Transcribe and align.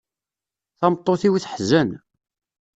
Tameṭṭut-iw 0.79 1.35
teḥzen. 1.43 1.89